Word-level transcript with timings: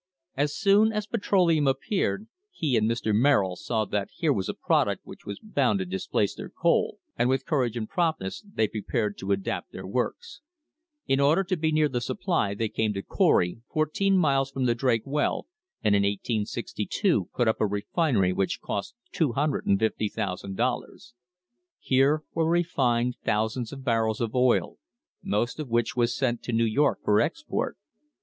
As 0.35 0.55
soon 0.57 0.91
as 0.91 1.05
petroleum 1.05 1.67
appeared 1.67 2.25
le 2.59 2.75
and 2.75 2.89
Mr. 2.89 3.13
Merrill 3.13 3.55
saw 3.55 3.85
that 3.85 4.09
here 4.11 4.33
was 4.33 4.49
a 4.49 4.55
product 4.55 5.05
which 5.05 5.27
was 5.27 5.37
Dound 5.37 5.77
to 5.77 5.85
displace 5.85 6.33
their 6.33 6.49
coal, 6.49 6.97
and 7.19 7.29
with 7.29 7.45
courage 7.45 7.77
and 7.77 7.87
prompt 7.87 8.19
less 8.19 8.41
they 8.51 8.67
prepared 8.67 9.15
to 9.19 9.31
adapt 9.31 9.71
their 9.71 9.85
works. 9.85 10.41
In 11.05 11.19
order 11.19 11.43
to 11.43 11.55
be 11.55 11.71
near 11.71 11.87
:he 11.87 11.99
supply 11.99 12.55
they 12.55 12.67
came 12.67 12.93
to 12.93 13.03
Corry, 13.03 13.61
fourteen 13.71 14.17
miles 14.17 14.49
from 14.49 14.65
the 14.65 14.73
Drake 14.73 15.03
veil, 15.05 15.45
and 15.83 15.93
in 15.95 16.01
1862 16.01 17.29
put 17.35 17.47
up 17.47 17.61
a 17.61 17.67
refinery 17.67 18.33
which 18.33 18.59
cost 18.59 18.95
$250,000. 19.13 21.13
Here 21.77 22.23
vere 22.33 22.43
refined 22.43 23.17
thousands 23.23 23.71
of 23.71 23.83
barrels 23.83 24.19
of 24.19 24.33
oil, 24.33 24.79
most 25.21 25.59
of 25.59 25.69
which 25.69 25.95
was 25.95 26.17
sent 26.17 26.41
to 26.41 26.51
New 26.51 26.65
York 26.65 27.01
for 27.03 27.21
export. 27.21 27.77